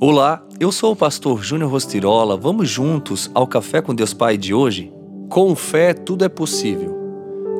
[0.00, 2.36] Olá, eu sou o pastor Júnior Rostirola.
[2.36, 4.92] Vamos juntos ao Café com Deus Pai de hoje?
[5.28, 6.96] Com fé, tudo é possível.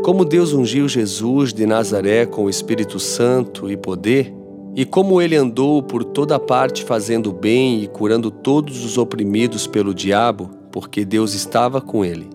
[0.04, 4.32] Como Deus ungiu Jesus de Nazaré com o Espírito Santo e poder,
[4.76, 9.92] e como ele andou por toda parte fazendo bem e curando todos os oprimidos pelo
[9.92, 12.30] diabo, porque Deus estava com ele.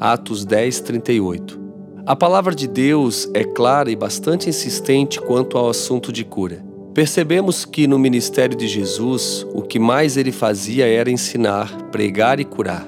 [0.00, 1.60] Atos 10, 38.
[2.06, 6.71] A palavra de Deus é clara e bastante insistente quanto ao assunto de cura.
[6.94, 12.44] Percebemos que no ministério de Jesus, o que mais ele fazia era ensinar, pregar e
[12.44, 12.86] curar.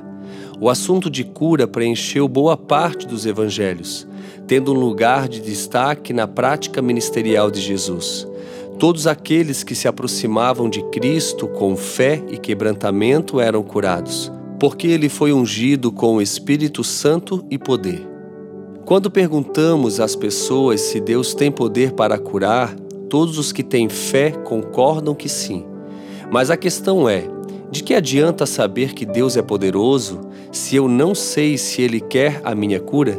[0.60, 4.06] O assunto de cura preencheu boa parte dos evangelhos,
[4.46, 8.28] tendo um lugar de destaque na prática ministerial de Jesus.
[8.78, 14.30] Todos aqueles que se aproximavam de Cristo com fé e quebrantamento eram curados,
[14.60, 18.06] porque ele foi ungido com o Espírito Santo e poder.
[18.84, 22.76] Quando perguntamos às pessoas se Deus tem poder para curar,
[23.08, 25.64] todos os que têm fé concordam que sim.
[26.30, 27.24] Mas a questão é:
[27.70, 30.20] de que adianta saber que Deus é poderoso
[30.52, 33.16] se eu não sei se Ele quer a minha cura?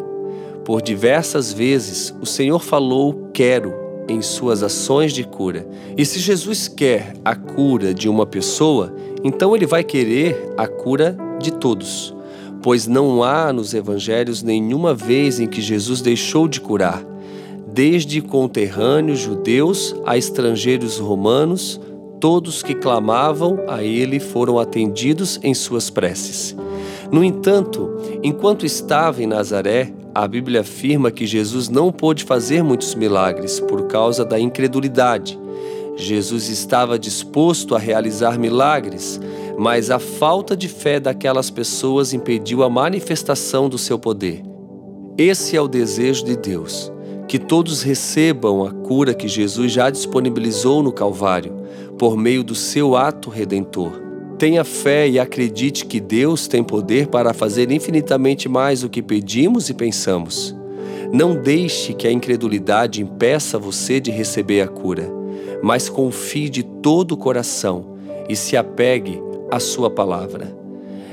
[0.63, 3.73] Por diversas vezes o Senhor falou quero
[4.08, 5.67] em suas ações de cura.
[5.97, 11.17] E se Jesus quer a cura de uma pessoa, então Ele vai querer a cura
[11.39, 12.16] de todos.
[12.61, 17.03] Pois não há nos evangelhos nenhuma vez em que Jesus deixou de curar
[17.76, 21.78] desde conterrâneos judeus a estrangeiros romanos,
[22.22, 26.56] todos que clamavam a ele foram atendidos em suas preces.
[27.12, 32.96] No entanto, enquanto estava em Nazaré, a Bíblia afirma que Jesus não pôde fazer muitos
[32.96, 35.38] milagres por causa da incredulidade.
[35.98, 39.20] Jesus estava disposto a realizar milagres,
[39.58, 44.42] mas a falta de fé daquelas pessoas impediu a manifestação do seu poder.
[45.18, 46.94] Esse é o desejo de Deus
[47.36, 51.52] que todos recebam a cura que Jesus já disponibilizou no Calvário,
[51.97, 53.91] por meio do seu ato redentor.
[54.38, 59.69] Tenha fé e acredite que Deus tem poder para fazer infinitamente mais do que pedimos
[59.69, 60.56] e pensamos.
[61.12, 65.12] Não deixe que a incredulidade impeça você de receber a cura,
[65.62, 67.97] mas confie de todo o coração
[68.29, 69.22] e se apegue
[69.52, 70.56] à sua palavra.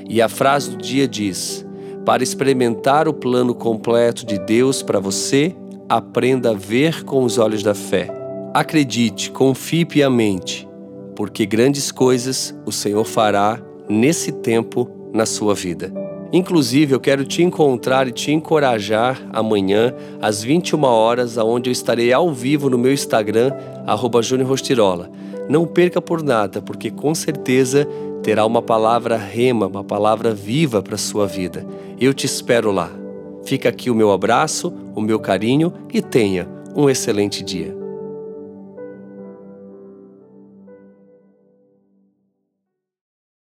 [0.09, 1.67] E a frase do dia diz:
[2.05, 5.57] para experimentar o plano completo de Deus para você,
[5.97, 8.09] aprenda a ver com os olhos da fé.
[8.55, 10.67] Acredite, confie piamente,
[11.15, 13.61] porque grandes coisas o Senhor fará
[13.91, 15.93] nesse tempo na sua vida.
[16.33, 22.11] Inclusive, eu quero te encontrar e te encorajar amanhã às 21 horas, aonde eu estarei
[22.11, 23.53] ao vivo no meu Instagram
[24.23, 25.11] @juniorrostirola.
[25.47, 27.87] Não perca por nada, porque com certeza
[28.23, 31.67] terá uma palavra rema, uma palavra viva para sua vida.
[32.01, 33.02] Eu te espero lá.
[33.45, 37.82] Fica aqui o meu abraço, o meu carinho e tenha um excelente dia.